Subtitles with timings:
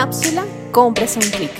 [0.00, 1.50] Cápsula Compres un clic.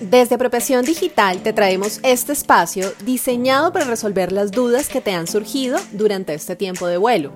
[0.00, 5.26] Desde Apropiación Digital te traemos este espacio diseñado para resolver las dudas que te han
[5.26, 7.32] surgido durante este tiempo de vuelo,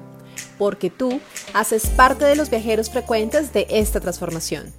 [0.57, 1.21] porque tú
[1.53, 4.73] haces parte de los viajeros frecuentes de esta transformación.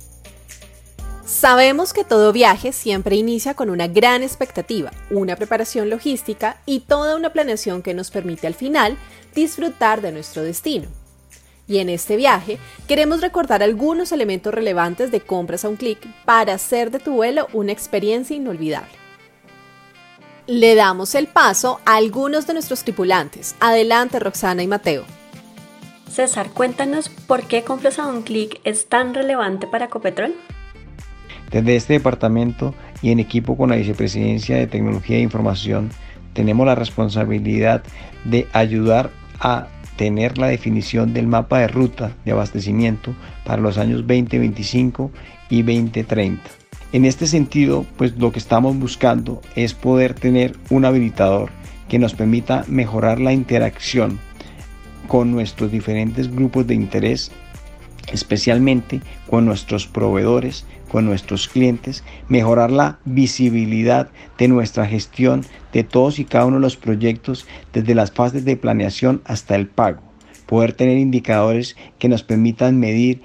[1.23, 7.15] Sabemos que todo viaje siempre inicia con una gran expectativa, una preparación logística y toda
[7.15, 8.97] una planeación que nos permite al final
[9.35, 11.02] disfrutar de nuestro destino.
[11.67, 12.57] Y en este viaje
[12.87, 17.47] queremos recordar algunos elementos relevantes de compras a un clic para hacer de tu vuelo
[17.53, 18.91] una experiencia inolvidable.
[20.45, 23.55] Le damos el paso a algunos de nuestros tripulantes.
[23.61, 25.05] Adelante Roxana y Mateo.
[26.11, 30.33] César, cuéntanos por qué compras a un clic es tan relevante para Copetrol.
[31.49, 35.91] Desde este departamento y en equipo con la Vicepresidencia de Tecnología e Información,
[36.33, 37.83] tenemos la responsabilidad
[38.25, 43.13] de ayudar a tener la definición del mapa de ruta de abastecimiento
[43.45, 45.11] para los años 2025
[45.49, 46.41] y 2030.
[46.93, 51.49] En este sentido, pues lo que estamos buscando es poder tener un habilitador
[51.89, 54.19] que nos permita mejorar la interacción
[55.07, 57.31] con nuestros diferentes grupos de interés,
[58.11, 65.41] especialmente con nuestros proveedores, con nuestros clientes, mejorar la visibilidad de nuestra gestión
[65.73, 69.65] de todos y cada uno de los proyectos desde las fases de planeación hasta el
[69.65, 70.03] pago,
[70.45, 73.23] poder tener indicadores que nos permitan medir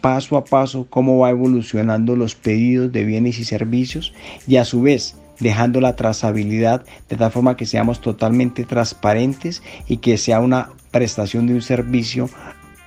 [0.00, 4.14] paso a paso cómo va evolucionando los pedidos de bienes y servicios
[4.48, 9.98] y a su vez dejando la trazabilidad de tal forma que seamos totalmente transparentes y
[9.98, 12.30] que sea una prestación de un servicio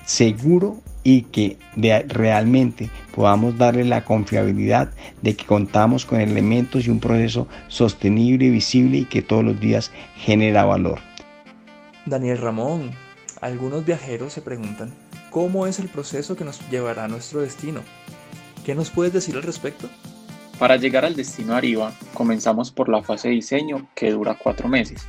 [0.04, 1.60] seguro y que
[2.08, 8.50] realmente podamos darle la confiabilidad de que contamos con elementos y un proceso sostenible y
[8.50, 11.00] visible y que todos los días genera valor.
[12.06, 12.92] Daniel Ramón,
[13.42, 14.94] algunos viajeros se preguntan,
[15.32, 17.82] ¿cómo es el proceso que nos llevará a nuestro destino?
[18.66, 19.90] ¿Qué nos puedes decir al respecto?
[20.60, 25.08] Para llegar al destino Arriba, comenzamos por la fase de diseño que dura cuatro meses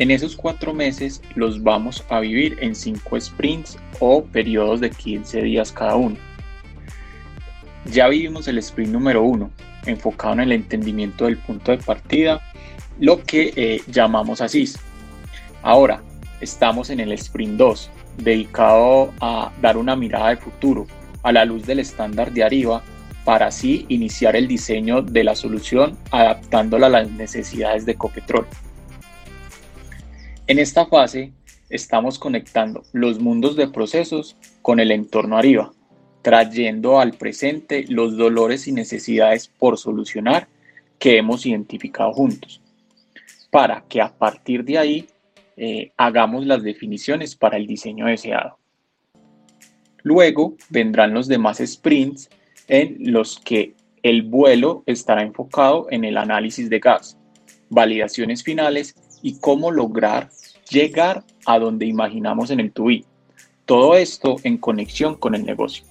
[0.00, 5.42] en esos cuatro meses los vamos a vivir en cinco sprints o periodos de 15
[5.42, 6.16] días cada uno.
[7.86, 9.50] Ya vivimos el sprint número uno,
[9.86, 12.40] enfocado en el entendimiento del punto de partida,
[12.98, 14.78] lo que eh, llamamos ASIS.
[15.62, 16.02] Ahora,
[16.40, 20.86] estamos en el sprint 2, dedicado a dar una mirada de futuro
[21.22, 22.82] a la luz del estándar de arriba
[23.24, 28.46] para así iniciar el diseño de la solución adaptándola a las necesidades de Copetrol.
[30.46, 31.32] En esta fase
[31.68, 35.72] estamos conectando los mundos de procesos con el entorno arriba,
[36.22, 40.48] trayendo al presente los dolores y necesidades por solucionar
[40.98, 42.60] que hemos identificado juntos,
[43.50, 45.06] para que a partir de ahí
[45.56, 48.58] eh, hagamos las definiciones para el diseño deseado.
[50.02, 52.30] Luego vendrán los demás sprints
[52.68, 57.18] en los que el vuelo estará enfocado en el análisis de gas,
[57.68, 60.30] validaciones finales y cómo lograr
[60.70, 63.04] llegar a donde imaginamos en el TUI.
[63.64, 65.89] Todo esto en conexión con el negocio.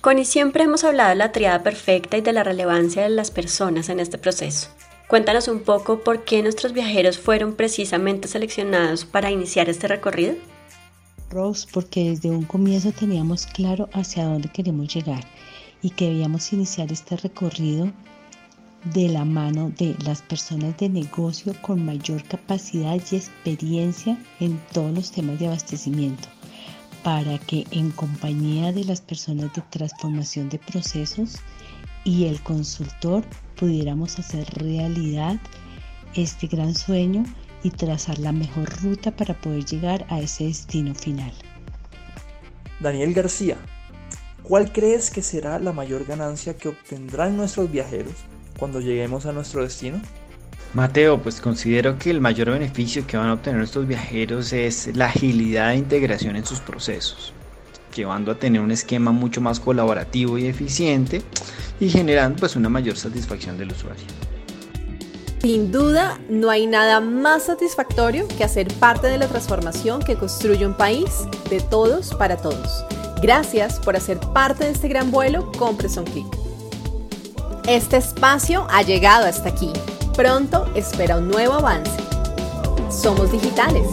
[0.00, 3.30] Con y siempre hemos hablado de la triada perfecta y de la relevancia de las
[3.30, 4.68] personas en este proceso.
[5.08, 10.34] Cuéntanos un poco por qué nuestros viajeros fueron precisamente seleccionados para iniciar este recorrido.
[11.30, 15.24] Rose, porque desde un comienzo teníamos claro hacia dónde queremos llegar
[15.82, 17.92] y que debíamos iniciar este recorrido
[18.92, 24.92] de la mano de las personas de negocio con mayor capacidad y experiencia en todos
[24.92, 26.28] los temas de abastecimiento,
[27.06, 31.36] para que en compañía de las personas de transformación de procesos
[32.02, 33.22] y el consultor
[33.54, 35.36] pudiéramos hacer realidad
[36.16, 37.22] este gran sueño
[37.62, 41.32] y trazar la mejor ruta para poder llegar a ese destino final.
[42.80, 43.56] Daniel García,
[44.42, 48.14] ¿cuál crees que será la mayor ganancia que obtendrán nuestros viajeros
[48.58, 50.02] cuando lleguemos a nuestro destino?
[50.74, 55.06] Mateo, pues considero que el mayor beneficio que van a obtener estos viajeros es la
[55.06, 57.32] agilidad e integración en sus procesos,
[57.94, 61.22] llevando a tener un esquema mucho más colaborativo y eficiente
[61.80, 64.04] y generando pues una mayor satisfacción del usuario.
[65.40, 70.66] Sin duda, no hay nada más satisfactorio que hacer parte de la transformación que construye
[70.66, 72.84] un país de todos para todos.
[73.22, 76.26] Gracias por hacer parte de este gran vuelo con Press Click.
[77.68, 79.72] Este espacio ha llegado hasta aquí.
[80.16, 81.92] Pronto espera un nuevo avance.
[82.88, 83.86] Somos digitales.